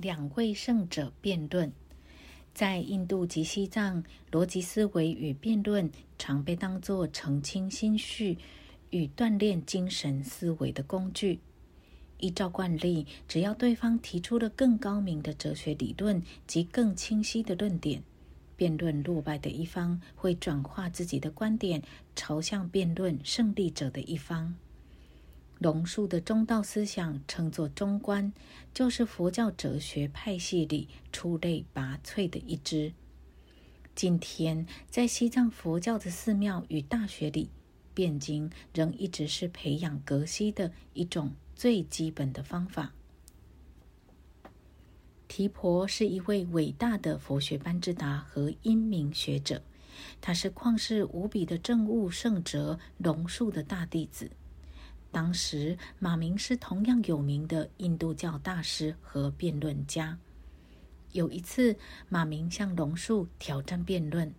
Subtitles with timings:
[0.00, 1.72] 两位圣者辩论。
[2.52, 4.02] 在印度及西藏，
[4.32, 8.38] 逻辑思维与辩论常被当作澄清心绪
[8.90, 11.38] 与锻炼精神思维的工具。
[12.18, 18.02] 依照惯例，只要对方提出了更高明的哲学理论及更清晰的论点，
[18.56, 21.82] 辩论落败的一方会转化自己的观点，
[22.16, 24.54] 朝向辩论胜利者的一方。
[25.60, 28.32] 龙树的中道思想称作中观，
[28.72, 32.94] 就是佛教哲学派系里出类拔萃的一支。
[33.94, 37.50] 今天，在西藏佛教的寺庙与大学里，
[37.92, 42.94] 辩经仍一直是培养格西的一种最基本的方法。
[45.28, 49.60] 提婆是一位伟大的佛学班智达和英明学者，
[50.22, 54.30] 他是旷世无比的政务圣哲龙树的大弟子。
[55.12, 60.18] 当时，马明是同样有名的印度教大师和辩论家。
[61.12, 61.76] 有一次，
[62.08, 64.32] 马明向龙树挑战辩论，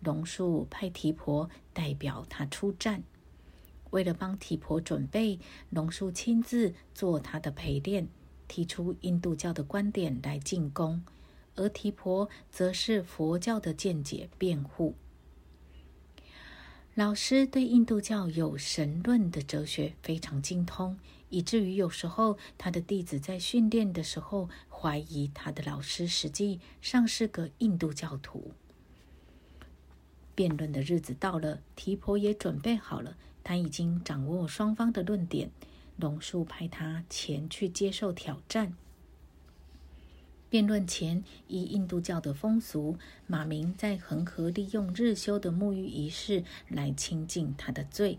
[0.00, 3.02] 龙树派提婆代表他出战。
[3.90, 8.08] 为了帮提婆准备，龙树亲自做他的陪练，
[8.46, 11.02] 提出印度教的观点来进攻，
[11.56, 14.94] 而提婆则是佛教的见解辩护。
[16.94, 20.98] 老师对印度教有神论的哲学非常精通，
[21.30, 28.52] 以至于有时候他的弟子在训练的时候怀疑他的老师实际上是个印度教徒。
[30.34, 35.50] 辩论的日子到了，提婆也准备好了，他已经掌握双方的论点。
[35.96, 38.74] 龙树派他前去接受挑战。
[40.52, 48.18] 辩论前，依印度教的风俗，马明在恒河利用日修的沐浴仪式来清净他的罪。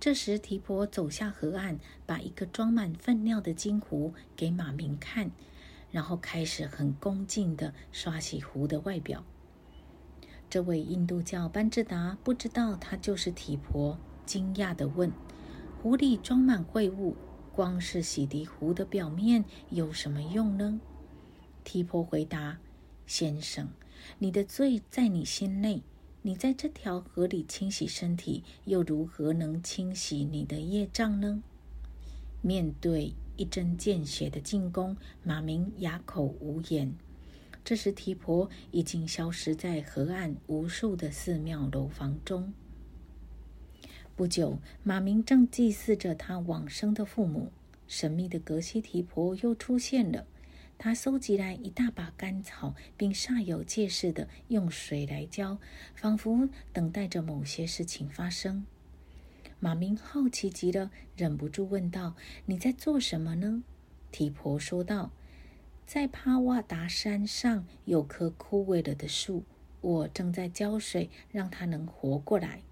[0.00, 5.30] 这时，提婆走下河岸，把一个装满粪尿的金壶给马明看，
[5.90, 9.22] 然后开始很恭敬地刷洗壶的外表。
[10.48, 15.12] 这位印度教班智达不知道他就是提婆，惊讶地问
[15.82, 17.14] ：“壶里装满秽物，
[17.54, 20.80] 光是洗涤壶的表面有什么用呢？”
[21.64, 22.58] 提婆回答
[23.06, 23.68] ：“先生，
[24.18, 25.82] 你的罪在你心内，
[26.22, 31.42] 你在这条河里清洗身体，又如何能清洗你的业障呢？”
[32.42, 36.94] 面对一针见血的进攻，马明哑口无言。
[37.64, 42.52] 这时，提婆已经消失在河岸无数的寺庙楼房中。
[44.16, 47.52] 不久，马明正祭祀着他往生的父母，
[47.86, 50.26] 神秘的格西提婆又出现了。
[50.84, 55.58] 他收集来一大把干草，并煞有介事的用水来浇，
[55.94, 58.66] 仿佛等待着某些事情发生。
[59.60, 62.16] 马明好奇极了，忍不住问道
[62.46, 63.62] ：“你在做什么呢？”
[64.10, 65.12] 提婆说道
[65.86, 69.44] ：“在帕瓦达山上有棵枯萎了的树，
[69.82, 72.62] 我正在浇水，让它能活过来。”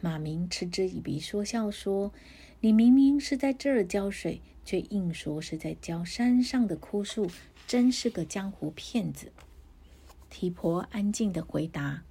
[0.00, 2.14] 马明嗤之以鼻，说笑说
[2.60, 7.30] ：“你明明是在这儿浇水。”却硬说是在教山上的枯树，
[7.66, 9.30] 真是个江湖骗子。
[10.30, 12.02] 提婆安静的回答：“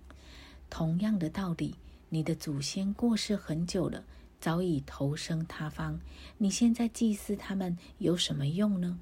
[0.70, 1.76] 同样的道理，
[2.10, 4.04] 你的祖先过世很久了，
[4.40, 6.00] 早已投生他方，
[6.38, 9.00] 你现在祭祀他们有什么用呢？”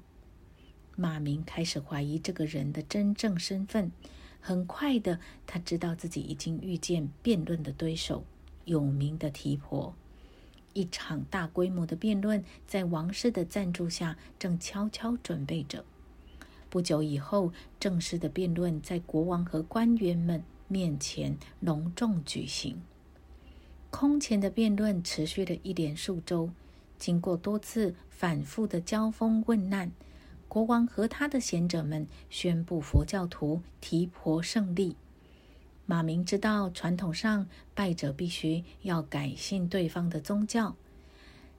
[0.96, 3.90] 马明开始怀疑这个人的真正身份。
[4.44, 8.24] 很快的，他知道自己已经遇见辩论的对手，
[8.64, 9.94] 有名的提婆。
[10.74, 15.84] 一场大规模的辩论在王室的赞助下正悄悄准备着。
[16.68, 22.80] 不久以后，正式的辩论在国王和官员们面前隆重举行。
[23.90, 26.50] 空前的辩论持续了一连数周，
[26.98, 29.92] 经过多次反复的交锋问难，
[30.48, 34.96] 国王和他的贤者们宣布佛教徒提婆胜利。
[35.84, 40.76] 马明知道，传统上败者必须要改信对方的宗教。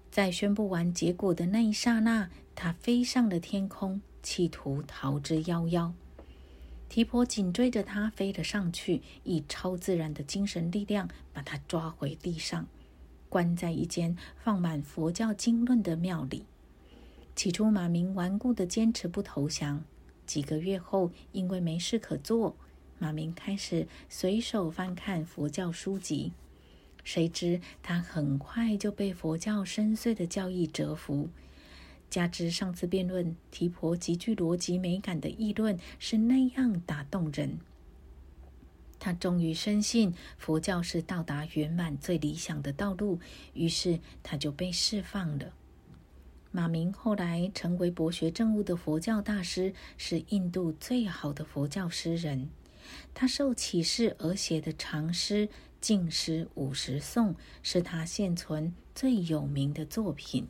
[0.10, 5.92] 在宣布完结果的那一刹那，他飞上了天空，企图逃之夭夭。
[6.88, 12.68] 提婆紧追着他飞了上去，以超自然的精神力量把他抓回地上，
[13.28, 16.46] 关在一间放满佛教经论的庙里。
[17.36, 19.84] 起初，马明顽固的坚持不投降。
[20.28, 22.56] 几个月后，因为没事可做。
[23.00, 26.32] 马明开始随手翻看佛教书籍，
[27.04, 31.30] 谁知他很快就被佛教深邃的教义折服。
[32.10, 37.58] 加之上次辩论提婆极具逻辑美感的议论是那样打动人，
[39.00, 43.20] 他终于深信佛教是到达圆满最理想的道路，
[43.54, 45.54] 于是他就被释放了。
[46.52, 52.48] 马明后来成为博学政务的佛教大师，是印度最好的佛教诗人。
[53.14, 55.48] 他受启示而写的长诗
[55.80, 60.48] 《静诗五十颂》是他现存最有名的作品。